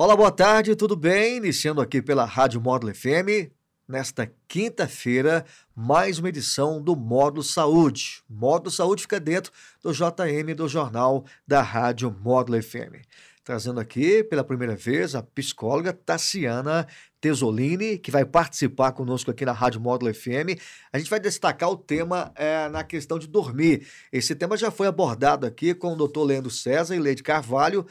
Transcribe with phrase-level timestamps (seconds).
[0.00, 1.38] Olá, boa tarde, tudo bem?
[1.38, 3.50] Iniciando aqui pela Rádio Módulo FM,
[3.88, 5.44] nesta quinta-feira,
[5.74, 8.22] mais uma edição do Módulo Saúde.
[8.30, 9.50] Módulo Saúde fica dentro
[9.82, 13.02] do JM do Jornal da Rádio Módulo FM.
[13.42, 16.86] Trazendo aqui pela primeira vez a psicóloga Tassiana
[17.20, 20.62] Tesolini, que vai participar conosco aqui na Rádio Módulo FM.
[20.92, 23.84] A gente vai destacar o tema é, na questão de dormir.
[24.12, 27.84] Esse tema já foi abordado aqui com o doutor Leandro César e Leide Carvalho.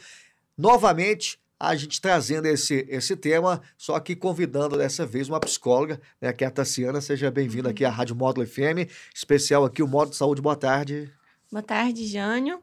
[0.56, 6.32] Novamente, a gente trazendo esse, esse tema, só que convidando dessa vez uma psicóloga, né,
[6.32, 7.00] que é a Tassiana.
[7.00, 10.40] Seja bem-vinda aqui à Rádio Módulo FM, especial aqui o Módulo Saúde.
[10.40, 11.10] Boa tarde.
[11.50, 12.60] Boa tarde, Jânio.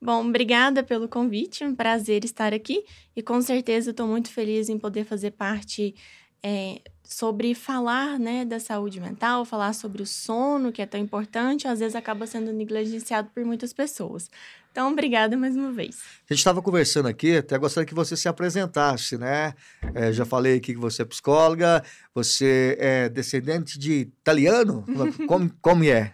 [0.00, 2.84] Bom, obrigada pelo convite, é um prazer estar aqui
[3.16, 5.94] e com certeza estou muito feliz em poder fazer parte
[6.42, 11.66] é, sobre falar né, da saúde mental, falar sobre o sono, que é tão importante,
[11.66, 14.30] às vezes acaba sendo negligenciado por muitas pessoas.
[14.76, 16.02] Então, obrigada mais uma vez.
[16.28, 19.54] A gente estava conversando aqui, até gostaria que você se apresentasse, né?
[19.94, 21.82] É, já falei aqui que você é psicóloga,
[22.14, 24.84] você é descendente de italiano?
[25.26, 26.12] Como, como é?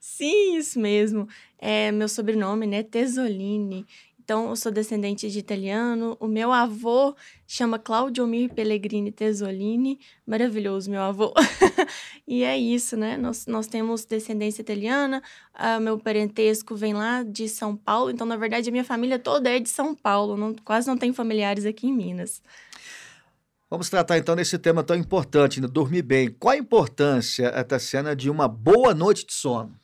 [0.00, 1.26] Sim, isso mesmo.
[1.58, 2.84] É meu sobrenome, né?
[2.84, 3.84] Tesolini.
[4.28, 6.14] Então, eu sou descendente de italiano.
[6.20, 9.98] O meu avô chama Claudio Mir Pellegrini Tesolini.
[10.26, 11.32] Maravilhoso, meu avô.
[12.28, 13.16] e é isso, né?
[13.16, 15.22] Nós, nós temos descendência italiana.
[15.54, 18.10] Uh, meu parentesco vem lá de São Paulo.
[18.10, 20.36] Então, na verdade, a minha família toda é de São Paulo.
[20.36, 22.42] Não, quase não tem familiares aqui em Minas.
[23.70, 25.66] Vamos tratar então desse tema tão importante, né?
[25.66, 26.28] dormir bem.
[26.28, 29.74] Qual a importância, Tassiana, de uma boa noite de sono?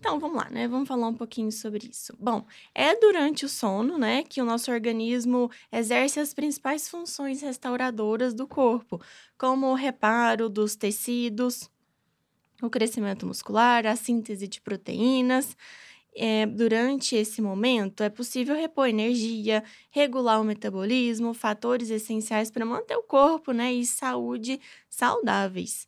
[0.00, 0.68] Então, vamos lá, né?
[0.68, 2.14] Vamos falar um pouquinho sobre isso.
[2.20, 8.32] Bom, é durante o sono, né, que o nosso organismo exerce as principais funções restauradoras
[8.32, 9.00] do corpo,
[9.36, 11.68] como o reparo dos tecidos,
[12.62, 15.56] o crescimento muscular, a síntese de proteínas.
[16.16, 22.96] É, durante esse momento, é possível repor energia, regular o metabolismo, fatores essenciais para manter
[22.96, 24.60] o corpo né, e saúde
[24.90, 25.86] saudáveis.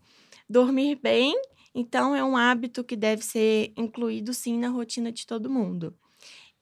[0.49, 1.35] Dormir bem
[1.75, 5.95] então, é um hábito que deve ser incluído sim na rotina de todo mundo.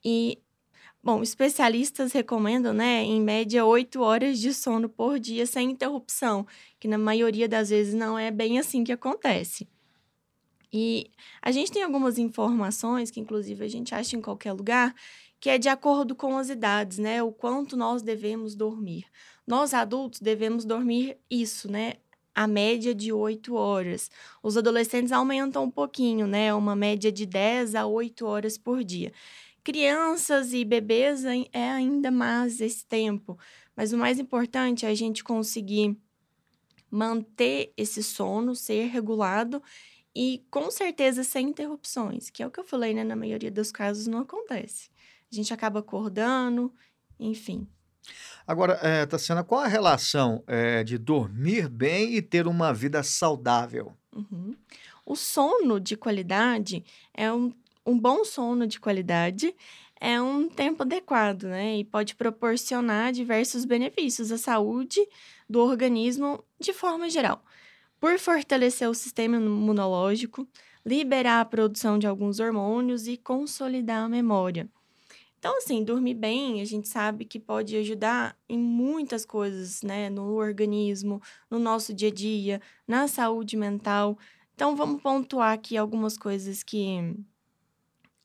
[0.05, 0.39] E,
[1.03, 6.45] bom, especialistas recomendam, né, em média, oito horas de sono por dia sem interrupção,
[6.79, 9.67] que na maioria das vezes não é bem assim que acontece.
[10.71, 11.09] E
[11.41, 14.93] a gente tem algumas informações, que inclusive a gente acha em qualquer lugar,
[15.39, 17.23] que é de acordo com as idades, né?
[17.23, 19.05] O quanto nós devemos dormir.
[19.47, 21.93] Nós adultos devemos dormir isso, né?
[22.39, 24.09] A média de 8 horas.
[24.41, 26.53] Os adolescentes aumentam um pouquinho, né?
[26.53, 29.11] Uma média de 10 a 8 horas por dia.
[29.61, 33.37] Crianças e bebês é ainda mais esse tempo,
[33.75, 35.97] mas o mais importante é a gente conseguir
[36.89, 39.61] manter esse sono, ser regulado
[40.15, 43.03] e com certeza sem interrupções, que é o que eu falei, né?
[43.03, 44.89] Na maioria dos casos não acontece.
[45.29, 46.73] A gente acaba acordando,
[47.19, 47.67] enfim.
[48.47, 53.93] Agora, é, Tassiana, qual a relação é, de dormir bem e ter uma vida saudável?
[54.15, 54.55] Uhum.
[55.05, 56.83] O sono de qualidade
[57.13, 57.53] é um,
[57.85, 59.55] um bom sono de qualidade
[59.99, 61.77] é um tempo adequado, né?
[61.77, 65.05] E pode proporcionar diversos benefícios à saúde
[65.49, 67.43] do organismo de forma geral.
[67.99, 70.47] Por fortalecer o sistema imunológico,
[70.85, 74.69] liberar a produção de alguns hormônios e consolidar a memória.
[75.39, 80.09] Então, assim, dormir bem, a gente sabe que pode ajudar em muitas coisas, né?
[80.09, 84.19] No organismo, no nosso dia a dia, na saúde mental.
[84.53, 87.15] Então, vamos pontuar aqui algumas coisas que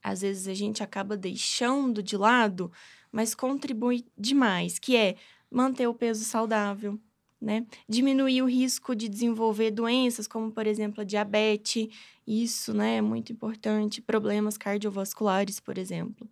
[0.03, 2.71] às vezes a gente acaba deixando de lado,
[3.13, 5.15] mas contribui demais, que é
[5.49, 6.99] manter o peso saudável,
[7.41, 7.65] né?
[7.89, 11.89] Diminuir o risco de desenvolver doenças, como, por exemplo, a diabetes.
[12.27, 14.03] Isso, né, é muito importante.
[14.03, 16.29] Problemas cardiovasculares, por exemplo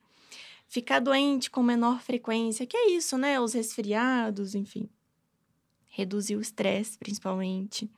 [0.73, 3.39] ficar doente com menor frequência, que é isso, né?
[3.39, 4.89] Os resfriados, enfim.
[5.87, 7.91] Reduzir o estresse, principalmente.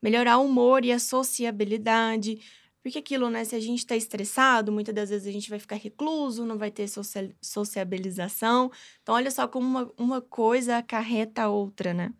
[0.00, 2.40] Melhorar o humor e a sociabilidade.
[2.82, 3.44] Porque aquilo, né?
[3.44, 6.70] Se a gente tá estressado, muitas das vezes a gente vai ficar recluso, não vai
[6.70, 6.86] ter
[7.42, 8.70] sociabilização.
[9.02, 12.14] Então, olha só como uma, uma coisa acarreta a outra, né?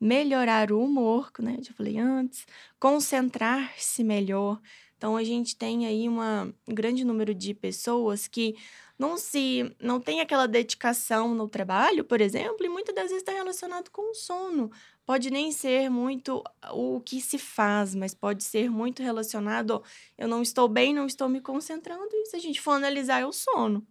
[0.00, 1.58] Melhorar o humor, né?
[1.60, 2.46] Já falei antes.
[2.80, 4.58] Concentrar-se melhor.
[4.98, 8.56] Então, a gente tem aí uma, um grande número de pessoas que
[8.98, 13.30] não se não tem aquela dedicação no trabalho, por exemplo, e muitas das vezes está
[13.30, 14.72] relacionado com o sono.
[15.06, 16.42] Pode nem ser muito
[16.72, 19.82] o que se faz, mas pode ser muito relacionado,
[20.18, 23.26] eu não estou bem, não estou me concentrando, e se a gente for analisar, é
[23.26, 23.86] o sono.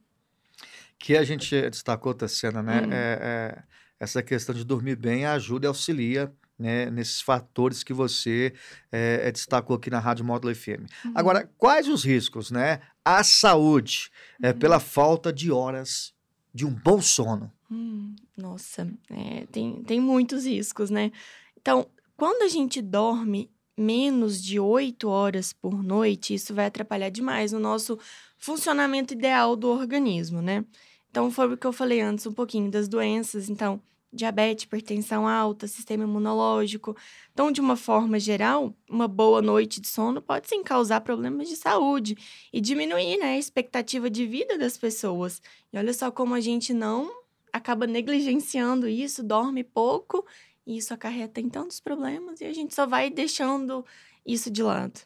[1.00, 2.82] Que a gente destacou, Tassiana, né?
[2.82, 2.92] Hum.
[2.92, 3.64] É, é,
[3.98, 8.54] essa questão de dormir bem ajuda e auxilia né, nesses fatores que você
[8.92, 10.90] é, destacou aqui na Rádio Módulo FM.
[11.06, 11.12] Uhum.
[11.14, 12.82] Agora, quais os riscos, né?
[13.06, 14.10] A saúde
[14.42, 14.60] é, uhum.
[14.60, 16.14] pela falta de horas
[16.54, 17.52] de um bom sono.
[17.70, 21.12] Hum, nossa, é, tem, tem muitos riscos, né?
[21.60, 27.54] Então, quando a gente dorme menos de oito horas por noite, isso vai atrapalhar demais
[27.54, 28.00] o nosso
[28.38, 30.66] funcionamento ideal do organismo, né?
[31.12, 33.50] Então, foi o que eu falei antes, um pouquinho das doenças.
[33.50, 33.82] Então,
[34.12, 36.96] diabetes, hipertensão alta, sistema imunológico.
[37.32, 41.56] Então, de uma forma geral, uma boa noite de sono pode sim causar problemas de
[41.56, 42.18] saúde
[42.52, 45.42] e diminuir né, a expectativa de vida das pessoas.
[45.72, 47.12] E olha só como a gente não
[47.52, 50.26] acaba negligenciando isso, dorme pouco,
[50.66, 53.86] e isso acarreta em tantos problemas, e a gente só vai deixando
[54.26, 55.00] isso de lado.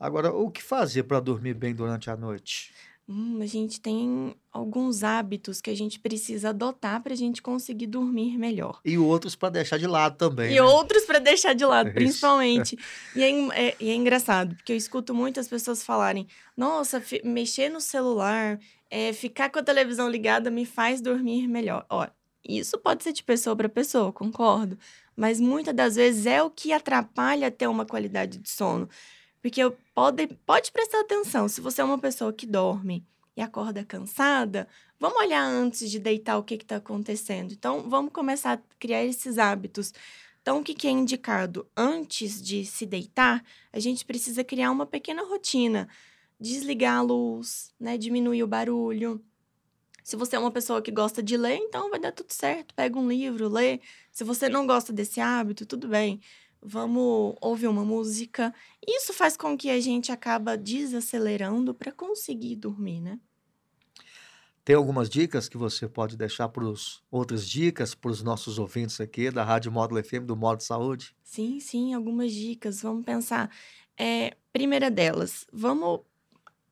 [0.00, 2.72] Agora, o que fazer para dormir bem durante a noite?
[3.10, 7.86] Hum, a gente tem alguns hábitos que a gente precisa adotar para a gente conseguir
[7.86, 8.82] dormir melhor.
[8.84, 10.52] E outros para deixar de lado também.
[10.52, 10.62] E né?
[10.62, 12.78] outros para deixar de lado, principalmente.
[13.16, 17.80] e, é, é, e é engraçado, porque eu escuto muitas pessoas falarem: nossa, mexer no
[17.80, 18.60] celular,
[18.90, 21.86] é, ficar com a televisão ligada me faz dormir melhor.
[21.88, 22.06] Ó,
[22.46, 24.78] isso pode ser de pessoa para pessoa, concordo.
[25.16, 28.86] Mas muitas das vezes é o que atrapalha ter uma qualidade de sono.
[29.40, 29.60] Porque
[29.94, 33.06] pode, pode prestar atenção, se você é uma pessoa que dorme
[33.36, 34.66] e acorda cansada,
[34.98, 37.52] vamos olhar antes de deitar o que está acontecendo.
[37.52, 39.94] Então, vamos começar a criar esses hábitos.
[40.42, 41.68] Então, o que, que é indicado?
[41.76, 45.88] Antes de se deitar, a gente precisa criar uma pequena rotina.
[46.40, 47.96] Desligar a luz, né?
[47.96, 49.22] Diminuir o barulho.
[50.02, 52.74] Se você é uma pessoa que gosta de ler, então vai dar tudo certo.
[52.74, 53.80] Pega um livro, lê.
[54.10, 56.20] Se você não gosta desse hábito, tudo bem
[56.62, 58.54] vamos ouvir uma música.
[58.86, 63.20] Isso faz com que a gente acaba desacelerando para conseguir dormir, né?
[64.64, 69.00] Tem algumas dicas que você pode deixar para os outras dicas para os nossos ouvintes
[69.00, 71.16] aqui da Rádio Módulo FM do Modo Saúde?
[71.22, 72.82] Sim, sim, algumas dicas.
[72.82, 73.50] Vamos pensar.
[73.96, 76.00] É, primeira delas, vamos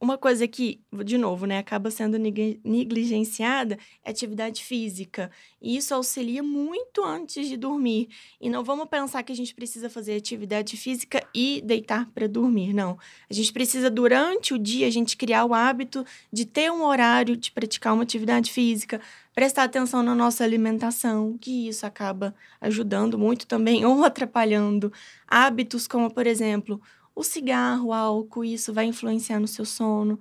[0.00, 5.31] uma coisa que, de novo, né, acaba sendo negligenciada é atividade física.
[5.60, 8.08] E isso auxilia muito antes de dormir.
[8.40, 12.75] E não vamos pensar que a gente precisa fazer atividade física e deitar para dormir,
[12.75, 12.98] não.
[13.28, 17.37] A gente precisa, durante o dia, a gente criar o hábito de ter um horário
[17.37, 19.00] de praticar uma atividade física,
[19.34, 24.92] prestar atenção na nossa alimentação, que isso acaba ajudando muito também ou atrapalhando
[25.26, 26.81] hábitos como, por exemplo,
[27.16, 30.20] o cigarro, o álcool, isso vai influenciar no seu sono.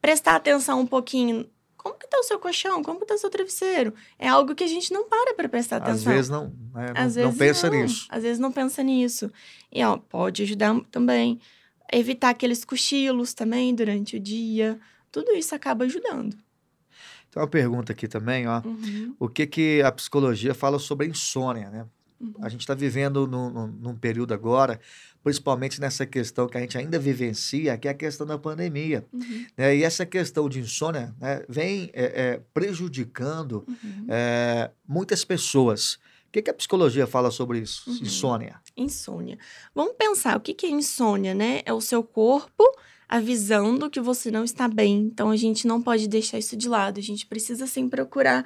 [0.00, 1.48] Prestar atenção um pouquinho.
[1.78, 2.82] Como que tá o seu colchão?
[2.82, 3.94] Como que tá o seu travesseiro?
[4.18, 5.94] É algo que a gente não para para prestar atenção.
[5.94, 6.92] Às vezes não, né?
[6.94, 7.82] Às não, vezes não pensa não.
[7.82, 8.06] nisso.
[8.10, 9.32] Às vezes não pensa nisso.
[9.72, 11.40] E ó, pode ajudar também.
[11.90, 14.78] Evitar aqueles cochilos também durante o dia.
[15.10, 16.36] Tudo isso acaba ajudando.
[17.30, 18.60] Tem uma pergunta aqui também, ó.
[18.64, 19.16] Uhum.
[19.18, 21.86] O que que a psicologia fala sobre a insônia, né?
[22.20, 22.34] Uhum.
[22.40, 24.80] A gente está vivendo num, num, num, período agora,
[25.22, 29.04] principalmente nessa questão que a gente ainda vivencia, que é a questão da pandemia.
[29.12, 29.46] Uhum.
[29.56, 29.76] Né?
[29.76, 34.06] E essa questão de insônia né, vem é, é, prejudicando uhum.
[34.08, 35.94] é, muitas pessoas.
[36.28, 37.88] O que, que, a psicologia fala sobre isso?
[37.88, 37.98] Uhum.
[38.02, 38.60] Insônia.
[38.76, 39.38] Insônia.
[39.74, 41.62] Vamos pensar, o que, que é insônia, né?
[41.64, 42.64] É o seu corpo
[43.08, 45.02] avisando que você não está bem.
[45.02, 46.98] Então, a gente não pode deixar isso de lado.
[46.98, 48.44] A gente precisa, sim, procurar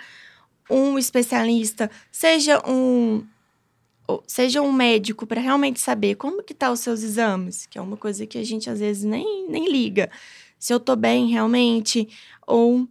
[0.69, 3.25] um especialista, seja um
[4.27, 7.97] seja um médico para realmente saber como que tá os seus exames, que é uma
[7.97, 10.11] coisa que a gente às vezes nem, nem liga.
[10.59, 12.09] Se eu tô bem realmente,
[12.47, 12.89] ou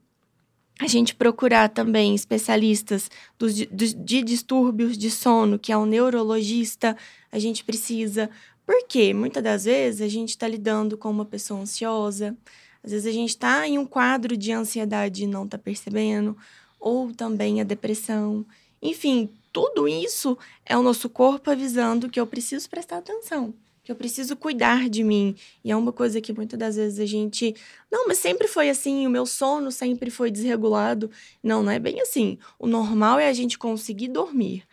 [0.80, 6.96] a gente procurar também especialistas dos, dos, de distúrbios de sono, que é um neurologista,
[7.32, 8.30] a gente precisa.
[8.66, 12.38] Porque muitas das vezes a gente está lidando com uma pessoa ansiosa,
[12.84, 16.38] às vezes a gente está em um quadro de ansiedade e não está percebendo,
[16.80, 18.46] ou também a depressão.
[18.82, 23.96] Enfim, tudo isso é o nosso corpo avisando que eu preciso prestar atenção, que eu
[23.96, 25.36] preciso cuidar de mim.
[25.64, 27.56] E é uma coisa que muitas das vezes a gente.
[27.92, 31.10] Não, mas sempre foi assim, o meu sono sempre foi desregulado.
[31.42, 32.38] Não, não é bem assim.
[32.60, 34.64] O normal é a gente conseguir dormir.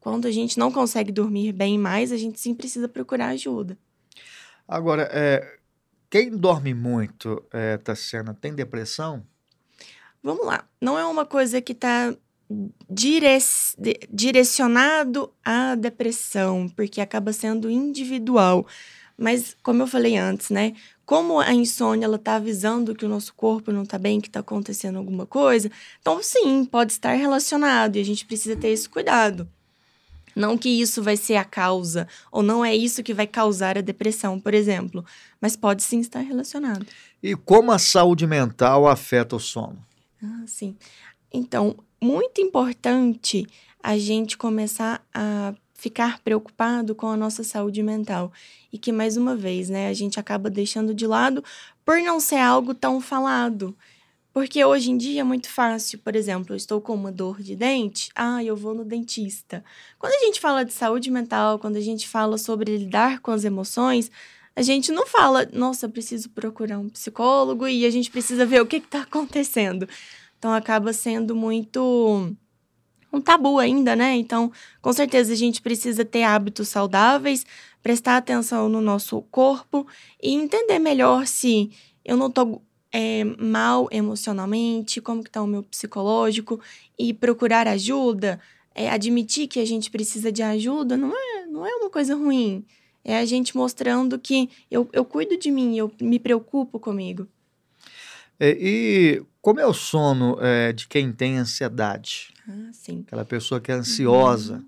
[0.00, 3.78] Quando a gente não consegue dormir bem mais, a gente sim precisa procurar ajuda.
[4.66, 5.56] Agora, é,
[6.10, 9.24] quem dorme muito, é, Tassiana, tem depressão?
[10.20, 10.68] Vamos lá.
[10.80, 12.12] Não é uma coisa que está
[14.10, 18.66] direcionado à depressão, porque acaba sendo individual.
[19.16, 20.74] Mas, como eu falei antes, né?
[21.04, 24.40] Como a insônia ela tá avisando que o nosso corpo não está bem, que está
[24.40, 29.48] acontecendo alguma coisa, então sim, pode estar relacionado e a gente precisa ter esse cuidado.
[30.34, 33.82] Não que isso vai ser a causa, ou não é isso que vai causar a
[33.82, 35.04] depressão, por exemplo,
[35.40, 36.86] mas pode sim estar relacionado.
[37.22, 39.84] E como a saúde mental afeta o sono?
[40.22, 40.76] Ah, sim.
[41.32, 43.46] Então, muito importante
[43.80, 48.32] a gente começar a ficar preocupado com a nossa saúde mental
[48.72, 51.42] e que mais uma vez, né, a gente acaba deixando de lado
[51.84, 53.76] por não ser algo tão falado.
[54.32, 57.54] Porque hoje em dia é muito fácil, por exemplo, eu estou com uma dor de
[57.54, 59.62] dente, ah, eu vou no dentista.
[59.98, 63.44] Quando a gente fala de saúde mental, quando a gente fala sobre lidar com as
[63.44, 64.10] emoções,
[64.56, 68.66] a gente não fala, nossa, preciso procurar um psicólogo e a gente precisa ver o
[68.66, 69.88] que está acontecendo.
[70.42, 72.34] Então acaba sendo muito
[73.12, 74.16] um tabu ainda, né?
[74.16, 77.46] Então, com certeza a gente precisa ter hábitos saudáveis,
[77.80, 79.86] prestar atenção no nosso corpo
[80.20, 81.70] e entender melhor se
[82.04, 86.60] eu não tô é, mal emocionalmente, como que tá o meu psicológico
[86.98, 88.40] e procurar ajuda,
[88.74, 92.66] é, admitir que a gente precisa de ajuda não é, não é uma coisa ruim.
[93.04, 97.28] É a gente mostrando que eu, eu cuido de mim, eu me preocupo comigo.
[98.40, 102.32] É, e como é o sono é, de quem tem ansiedade?
[102.48, 103.04] Ah, sim.
[103.06, 104.54] Aquela pessoa que é ansiosa.
[104.54, 104.66] Uhum.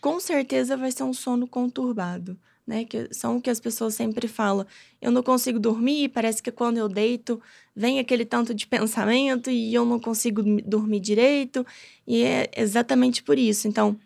[0.00, 2.36] Com certeza vai ser um sono conturbado
[2.68, 2.84] né?
[2.84, 4.66] Que são o que as pessoas sempre falam.
[5.00, 7.40] Eu não consigo dormir, parece que quando eu deito
[7.74, 11.66] vem aquele tanto de pensamento e eu não consigo dormir direito.
[12.06, 13.66] E é exatamente por isso.
[13.66, 13.98] Então,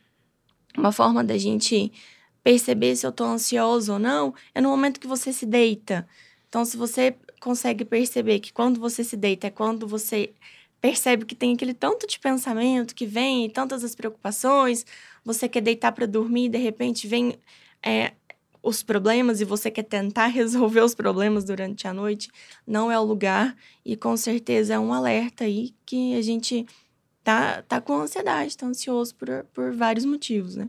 [0.78, 1.92] uma forma da gente
[2.45, 6.07] perceber se eu tô ansioso ou não é no momento que você se deita.
[6.49, 10.32] Então, se você consegue perceber que quando você se deita é quando você
[10.80, 14.87] percebe que tem aquele tanto de pensamento que vem, tantas as preocupações,
[15.25, 17.37] você quer deitar para dormir, de repente vem
[17.84, 18.12] é,
[18.62, 22.30] os problemas e você quer tentar resolver os problemas durante a noite,
[22.64, 23.56] não é o lugar.
[23.84, 26.64] E com certeza é um alerta aí que a gente
[27.25, 30.68] tá, tá com ansiedade, tá ansioso por, por vários motivos, né?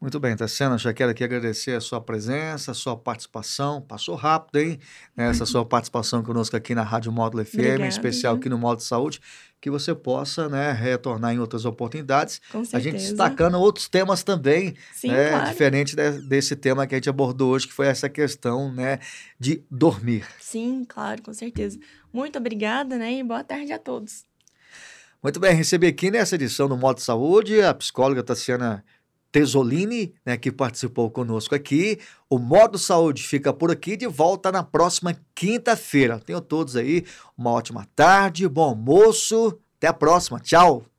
[0.00, 3.82] Muito bem, Tassiana, já quero aqui agradecer a sua presença, a sua participação.
[3.82, 4.78] Passou rápido, hein?
[5.14, 8.80] Essa sua participação conosco aqui na Rádio Módulo FM, Obrigada, em especial aqui no Módulo
[8.80, 9.20] Saúde,
[9.60, 12.40] que você possa né, retornar em outras oportunidades.
[12.50, 12.76] Com certeza.
[12.78, 15.50] A gente destacando outros temas também, Sim, né, claro.
[15.50, 19.00] diferente de, desse tema que a gente abordou hoje, que foi essa questão né,
[19.38, 20.26] de dormir.
[20.40, 21.78] Sim, claro, com certeza.
[22.10, 23.18] Muito obrigada, né?
[23.18, 24.24] E boa tarde a todos.
[25.22, 28.82] Muito bem, recebi aqui nessa edição do Modo Saúde a psicóloga Tassiana
[29.32, 31.98] Tesolini, né, que participou conosco aqui.
[32.28, 36.18] O Modo Saúde fica por aqui de volta na próxima quinta-feira.
[36.18, 37.04] Tenham todos aí
[37.36, 39.58] uma ótima tarde, bom almoço.
[39.78, 40.40] Até a próxima.
[40.40, 40.89] Tchau.